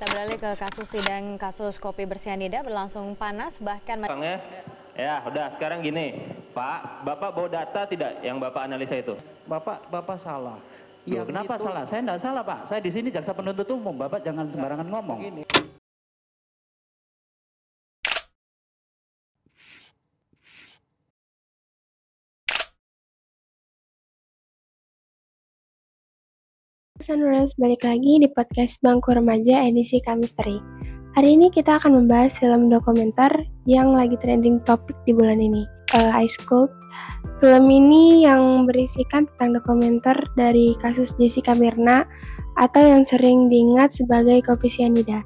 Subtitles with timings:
[0.00, 4.40] Kita beralih ke kasus sidang kasus kopi bersianida berlangsung panas bahkan Bang ya,
[4.96, 6.16] ya udah sekarang gini,
[6.56, 9.12] Pak, Bapak bawa data tidak yang Bapak analisa itu?
[9.44, 10.56] Bapak Bapak salah.
[11.04, 11.84] Loh, kenapa itu- salah?
[11.84, 12.72] Saya enggak salah, Pak.
[12.72, 13.92] Saya di sini jaksa penuntut umum.
[13.92, 15.20] Bapak jangan sembarangan ngomong.
[15.20, 15.49] Begini.
[27.00, 30.60] Sunrise balik lagi di podcast Bangku Remaja edisi Kamisteri.
[31.16, 33.32] Hari ini kita akan membahas film dokumenter
[33.64, 35.64] yang lagi trending topik di bulan ini,
[35.96, 36.68] eh, Ice Cold.
[37.40, 42.04] Film ini yang berisikan tentang dokumenter dari kasus Jessica Mirna
[42.60, 45.24] atau yang sering diingat sebagai kopi sianida.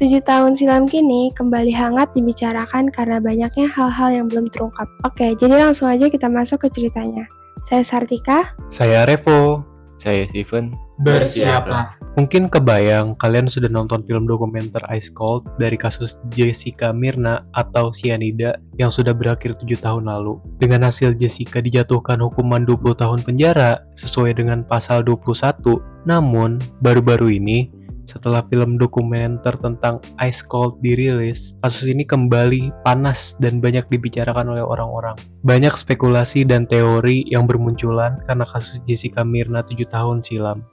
[0.00, 4.88] Tujuh tahun silam kini kembali hangat dibicarakan karena banyaknya hal-hal yang belum terungkap.
[5.04, 7.28] Oke, jadi langsung aja kita masuk ke ceritanya.
[7.60, 9.69] Saya Sartika, Saya Revo.
[10.00, 10.72] Saya Steven.
[11.04, 12.00] Bersiaplah.
[12.16, 18.58] Mungkin kebayang kalian sudah nonton film dokumenter Ice Cold dari kasus Jessica Mirna atau Cyanida
[18.80, 20.40] yang sudah berakhir 7 tahun lalu.
[20.58, 25.78] Dengan hasil Jessica dijatuhkan hukuman 20 tahun penjara sesuai dengan pasal 21.
[26.08, 27.68] Namun, baru-baru ini
[28.10, 34.64] setelah film dokumenter tentang Ice Cold dirilis, kasus ini kembali panas dan banyak dibicarakan oleh
[34.66, 35.14] orang-orang.
[35.46, 40.66] Banyak spekulasi dan teori yang bermunculan karena kasus Jessica Mirna 7 tahun silam.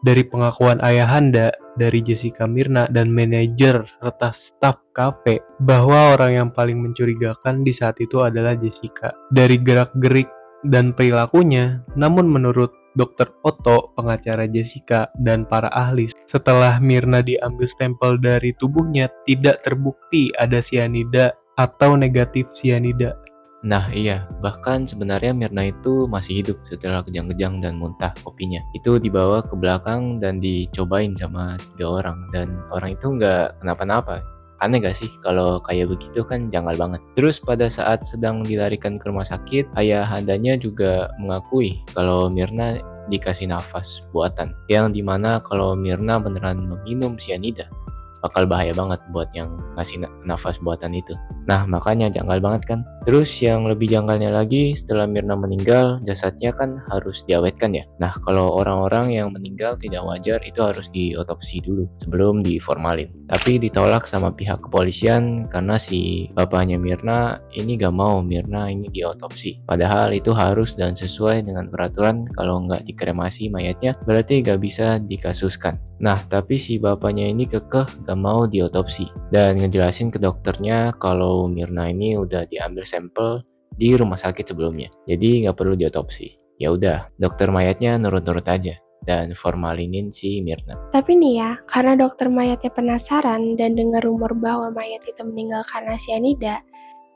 [0.00, 6.80] Dari pengakuan ayahanda dari Jessica Mirna dan manajer serta staf kafe bahwa orang yang paling
[6.80, 9.12] mencurigakan di saat itu adalah Jessica.
[9.28, 10.32] Dari gerak-gerik
[10.64, 13.30] dan perilakunya, namun menurut Dr.
[13.46, 20.58] Otto, pengacara Jessica, dan para ahli, setelah Mirna diambil stempel dari tubuhnya, tidak terbukti ada
[20.58, 23.14] sianida atau negatif sianida.
[23.60, 28.64] Nah iya, bahkan sebenarnya Mirna itu masih hidup setelah kejang-kejang dan muntah kopinya.
[28.72, 32.24] Itu dibawa ke belakang dan dicobain sama tiga orang.
[32.32, 34.24] Dan orang itu nggak kenapa-napa.
[34.60, 37.00] Aneh gak sih kalau kayak begitu kan janggal banget.
[37.16, 42.76] Terus pada saat sedang dilarikan ke rumah sakit, ayah handanya juga mengakui kalau Mirna
[43.08, 44.52] dikasih nafas buatan.
[44.68, 47.72] Yang di mana kalau Mirna beneran meminum cyanida,
[48.20, 51.16] bakal bahaya banget buat yang ngasih na- nafas buatan itu.
[51.48, 52.80] Nah makanya janggal banget kan.
[53.08, 57.84] Terus yang lebih janggalnya lagi setelah Mirna meninggal jasadnya kan harus diawetkan ya.
[57.96, 63.08] Nah kalau orang-orang yang meninggal tidak wajar itu harus diotopsi dulu sebelum diformalin.
[63.26, 69.64] Tapi ditolak sama pihak kepolisian karena si bapaknya Mirna ini gak mau Mirna ini diotopsi.
[69.64, 75.80] Padahal itu harus dan sesuai dengan peraturan kalau nggak dikremasi mayatnya berarti gak bisa dikasuskan.
[76.00, 82.16] Nah tapi si bapaknya ini kekeh mau diotopsi dan ngejelasin ke dokternya kalau Mirna ini
[82.16, 83.44] udah diambil sampel
[83.76, 84.90] di rumah sakit sebelumnya.
[85.06, 86.34] Jadi nggak perlu diotopsi.
[86.60, 88.76] Ya udah, dokter mayatnya nurut-nurut aja
[89.08, 90.76] dan formalinin si Mirna.
[90.92, 95.96] Tapi nih ya, karena dokter mayatnya penasaran dan dengar rumor bahwa mayat itu meninggal karena
[95.96, 96.60] sianida,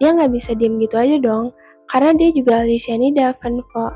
[0.01, 1.53] dia nggak bisa diem gitu aja dong,
[1.93, 3.93] karena dia juga ahli sianida, Vanpo.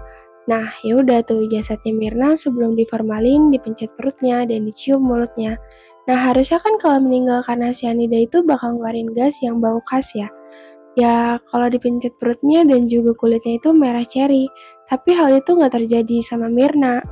[0.48, 5.60] Nah, ya udah tuh jasadnya Mirna sebelum diformalin dipencet perutnya dan dicium mulutnya.
[6.08, 10.32] Nah, harusnya kan kalau meninggal karena sianida itu bakal ngeluarin gas yang bau khas ya.
[10.96, 14.48] Ya, kalau dipencet perutnya dan juga kulitnya itu merah ceri.
[14.88, 17.04] Tapi hal itu nggak terjadi sama Mirna.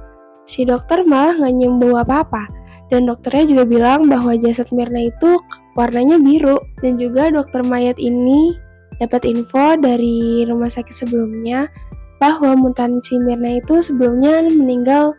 [0.48, 2.48] Si dokter malah nggak nyium bau apa-apa.
[2.88, 5.36] Dan dokternya juga bilang bahwa jasad Mirna itu
[5.76, 6.56] warnanya biru.
[6.80, 8.56] Dan juga dokter mayat ini
[8.96, 11.68] dapat info dari rumah sakit sebelumnya
[12.16, 15.12] bahwa mutan si Mirna itu sebelumnya meninggal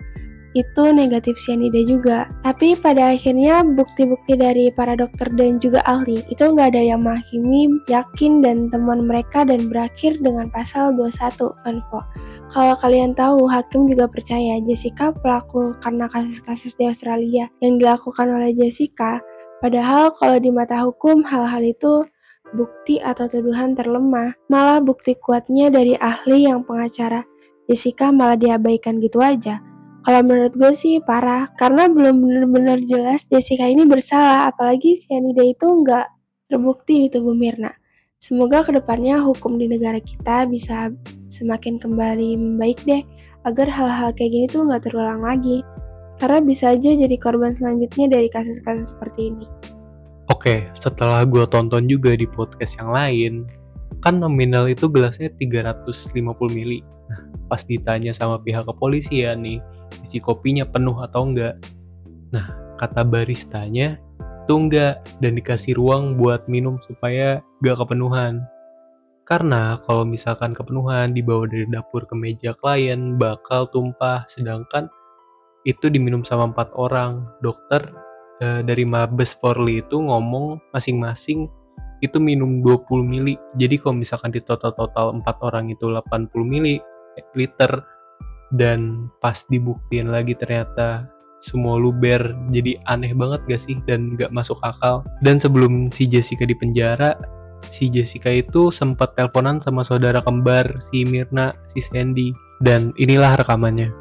[0.56, 2.32] itu negatif sianida juga.
[2.46, 7.68] Tapi pada akhirnya bukti-bukti dari para dokter dan juga ahli itu nggak ada yang menghakimi,
[7.92, 12.02] yakin dan temuan mereka dan berakhir dengan pasal 21 Vanvo.
[12.54, 18.56] Kalau kalian tahu, hakim juga percaya Jessica pelaku karena kasus-kasus di Australia yang dilakukan oleh
[18.56, 19.20] Jessica.
[19.60, 22.06] Padahal kalau di mata hukum hal-hal itu
[22.56, 24.32] bukti atau tuduhan terlemah.
[24.48, 27.26] Malah bukti kuatnya dari ahli yang pengacara
[27.68, 29.60] Jessica malah diabaikan gitu aja.
[30.06, 35.68] Kalau menurut gue sih parah, karena belum benar-benar jelas Jessica ini bersalah, apalagi cyanida itu
[35.68, 36.08] nggak
[36.48, 37.74] terbukti di tubuh Mirna.
[38.18, 40.90] Semoga ke depannya hukum di negara kita bisa
[41.30, 43.04] semakin kembali membaik deh,
[43.46, 45.62] agar hal-hal kayak gini tuh nggak terulang lagi.
[46.18, 49.46] Karena bisa aja jadi korban selanjutnya dari kasus-kasus seperti ini.
[50.34, 53.34] Oke, setelah gue tonton juga di podcast yang lain,
[54.02, 56.18] kan nominal itu gelasnya 350
[56.52, 56.82] mili.
[57.08, 59.62] Nah, pas ditanya sama pihak kepolisian nih,
[60.04, 61.60] isi kopinya penuh atau enggak.
[62.34, 62.48] Nah,
[62.78, 64.00] kata baristanya,
[64.48, 68.46] itu enggak, dan dikasih ruang buat minum supaya gak kepenuhan.
[69.28, 74.88] Karena kalau misalkan kepenuhan dibawa dari dapur ke meja klien, bakal tumpah, sedangkan
[75.68, 77.84] itu diminum sama empat orang, dokter,
[78.40, 81.52] eh, dari Mabes Polri itu ngomong masing-masing
[82.00, 83.36] itu minum 20 mili.
[83.58, 86.78] Jadi kalau misalkan di total-total 4 orang itu 80 mili
[87.34, 87.84] liter
[88.56, 93.78] dan pas dibuktiin lagi ternyata semua luber jadi aneh banget gak sih?
[93.86, 95.06] Dan gak masuk akal.
[95.22, 97.14] Dan sebelum si Jessica di penjara
[97.74, 102.34] si Jessica itu sempat teleponan sama saudara kembar si Mirna si Sandy.
[102.58, 103.94] Dan inilah rekamannya.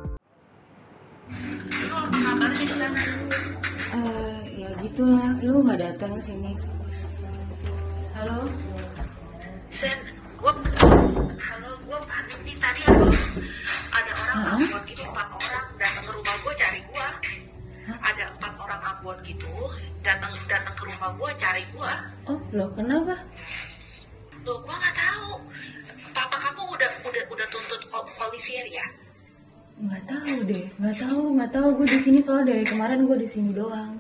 [3.93, 6.57] Eh, ya gitulah, lu nggak datang ke sini.
[8.17, 8.49] Halo?
[9.77, 10.01] Sen,
[10.41, 10.57] gua
[11.37, 12.57] halo gua panik nih.
[12.57, 13.06] Tadi ada
[14.37, 14.59] Hah?
[14.61, 17.09] ambon gitu empat orang datang ke rumah gua cari gua
[18.03, 19.53] ada empat orang ambon gitu
[20.05, 21.93] datang datang ke rumah gua cari gua
[22.29, 23.17] Oh, loh kenapa?
[24.45, 25.31] tuh gua nggak tahu
[26.13, 27.81] papa kamu udah udah udah tuntut
[28.21, 28.87] Olivier ya
[29.77, 31.69] Nggak tahu deh, nggak tahu, nggak tahu.
[31.77, 33.93] Gue di sini soalnya dari kemarin gue di sini doang.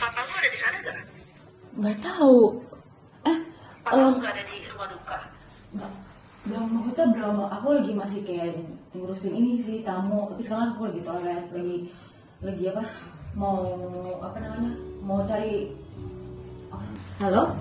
[0.00, 0.96] papa lu ada di sana gak
[1.76, 2.56] Nggak tahu.
[3.28, 3.38] Eh,
[3.84, 5.18] papa lu nggak ada di rumah duka
[6.50, 8.58] Belum maksudnya belum aku lagi masih kayak
[8.90, 10.26] ngurusin ini sih tamu.
[10.34, 11.76] Tapi sekarang aku lagi toilet lagi
[12.42, 12.82] lagi apa?
[13.38, 13.62] Mau
[14.18, 14.74] apa namanya?
[14.98, 15.70] Mau cari
[16.74, 16.82] oh,
[17.22, 17.54] halo?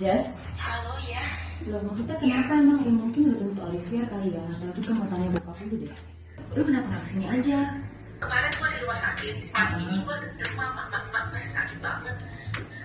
[0.00, 0.32] Jess?
[0.56, 1.20] Halo ya.
[1.68, 2.80] Belum maksudnya kenapa emang?
[2.80, 4.40] Ya, mungkin udah tuntut Olivier kali ya.
[4.40, 5.92] Tapi kan mau tanya bokap dulu deh.
[6.56, 7.60] Lu kenapa nggak ke sini aja?
[8.24, 9.34] Kemarin gua di rumah sakit.
[9.52, 11.24] Pagi ini gua di rumah mak mak mak.
[11.36, 12.16] Masih sakit banget.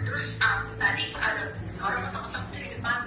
[0.04, 1.44] Terus um, tadi ada
[1.80, 3.00] orang ketok-ketok dari depan.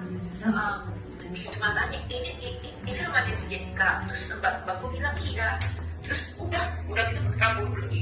[0.48, 0.97] Um,
[1.36, 4.00] cuma tanya ini ini ini rumahnya si Jessica.
[4.08, 5.60] Terus mbak mbak gua bilang iya.
[6.04, 8.00] Terus udah udah gitu kabur pergi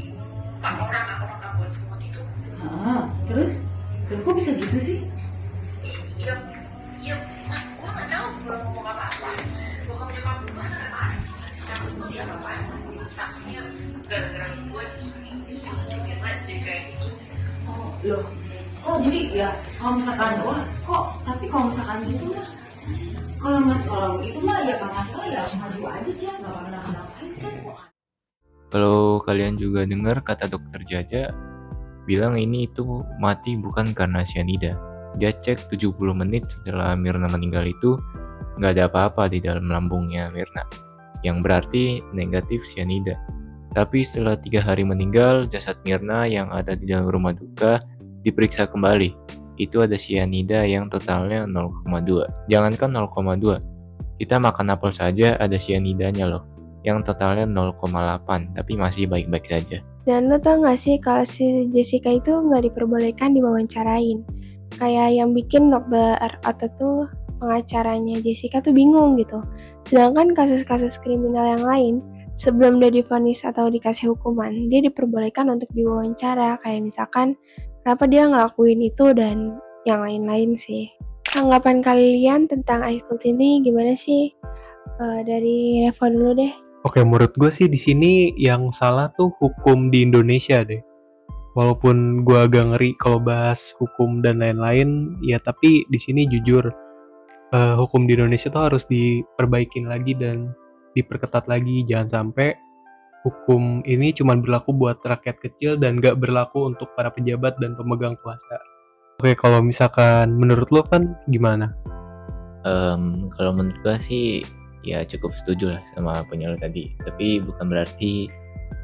[0.63, 2.23] empat orang orang kabur semua itu.
[2.63, 3.55] Ah terus?
[4.07, 4.99] Loh, kok bisa gitu sih?
[6.17, 6.35] Iya
[7.03, 7.17] iya
[7.51, 9.29] mas gua nggak tahu gua ngomong apa apa
[9.87, 11.21] bokapnya pak gua kemarin
[11.67, 12.51] takut gua dia apa
[13.15, 13.61] takutnya
[14.07, 14.85] gara-gara gua
[16.47, 17.07] kayak gitu.
[17.67, 18.25] Oh loh
[18.87, 19.51] oh jadi ya
[19.83, 22.49] kalau misalkan wah kok tapi kalau misalkan gitu mah
[23.47, 27.55] kalau mas kalau itu mah ya kalau masalah ya maju aja Jess nggak ngapain kan
[28.75, 31.31] Kalau kalian juga dengar kata dokter Jaja
[32.11, 34.75] bilang ini itu mati bukan karena cyanida.
[35.23, 37.95] Dia cek 70 menit setelah Mirna meninggal itu
[38.59, 40.67] nggak ada apa-apa di dalam lambungnya Mirna.
[41.23, 43.15] Yang berarti negatif cyanida.
[43.79, 47.79] Tapi setelah tiga hari meninggal, jasad Mirna yang ada di dalam rumah duka
[48.27, 49.26] diperiksa kembali.
[49.57, 52.49] Itu ada cyanida yang totalnya 0,2.
[52.49, 53.61] Jangankan 0,2,
[54.17, 56.45] kita makan apel saja ada cyanidanya loh
[56.87, 59.83] yang totalnya 0,8 tapi masih baik-baik saja.
[60.07, 64.23] Dan lo tau gak sih kalau si Jessica itu nggak diperbolehkan diwawancarain.
[64.79, 66.99] Kayak yang bikin dokter atau tuh
[67.43, 69.43] pengacaranya Jessica tuh bingung gitu.
[69.83, 71.95] Sedangkan kasus-kasus kriminal yang lain,
[72.39, 76.63] sebelum dia divonis atau dikasih hukuman, dia diperbolehkan untuk diwawancara.
[76.63, 77.35] Kayak misalkan,
[77.87, 80.91] kenapa dia ngelakuin itu dan yang lain-lain sih.
[81.23, 84.35] Tanggapan kalian tentang iCult ini gimana sih?
[84.99, 86.51] Eh, dari Revo dulu deh.
[86.83, 90.83] Oke, menurut gue sih di sini yang salah tuh hukum di Indonesia deh.
[91.55, 96.67] Walaupun gue agak ngeri kalau bahas hukum dan lain-lain, ya tapi di sini jujur
[97.55, 100.51] eh, hukum di Indonesia tuh harus diperbaikin lagi dan
[100.99, 101.87] diperketat lagi.
[101.87, 102.51] Jangan sampai
[103.27, 108.15] hukum ini cuma berlaku buat rakyat kecil dan gak berlaku untuk para pejabat dan pemegang
[108.23, 108.63] kuasa.
[109.19, 111.75] Oke, kalau misalkan menurut lo kan gimana?
[112.63, 114.47] Em, kalau menurut gua sih
[114.87, 116.95] ya cukup setuju lah sama punya lo tadi.
[117.03, 118.31] Tapi bukan berarti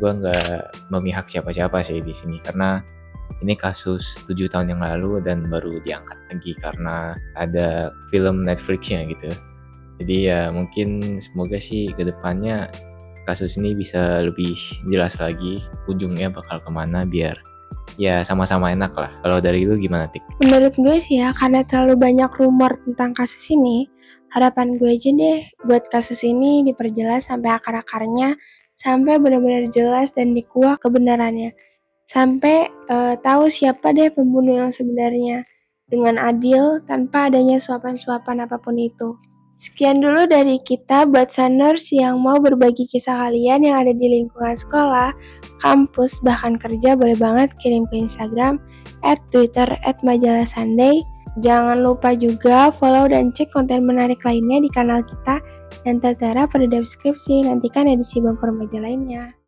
[0.02, 2.82] gua nggak memihak siapa-siapa sih di sini karena
[3.44, 9.30] ini kasus tujuh tahun yang lalu dan baru diangkat lagi karena ada film Netflixnya gitu.
[10.02, 12.72] Jadi ya mungkin semoga sih ke depannya
[13.28, 14.58] kasus ini bisa lebih
[14.90, 17.38] jelas lagi ujungnya bakal ke mana biar
[18.00, 19.12] ya sama-sama enak lah.
[19.24, 20.22] Kalau dari lu gimana Tik?
[20.44, 23.88] Menurut gue sih ya, karena terlalu banyak rumor tentang kasus ini,
[24.32, 28.36] harapan gue aja deh buat kasus ini diperjelas sampai akar-akarnya,
[28.72, 31.52] sampai benar-benar jelas dan dikuak kebenarannya.
[32.08, 35.48] Sampai eh, tahu siapa deh pembunuh yang sebenarnya
[35.88, 39.16] dengan adil tanpa adanya suapan-suapan apa pun itu.
[39.62, 44.58] Sekian dulu dari kita buat Saners yang mau berbagi kisah kalian yang ada di lingkungan
[44.58, 45.14] sekolah,
[45.62, 48.58] kampus, bahkan kerja boleh banget kirim ke Instagram
[49.06, 51.06] at Twitter at Majalah Sunday.
[51.46, 55.38] Jangan lupa juga follow dan cek konten menarik lainnya di kanal kita
[55.86, 57.46] yang tertera pada deskripsi.
[57.46, 59.32] Nantikan edisi Bangku Remaja lainnya.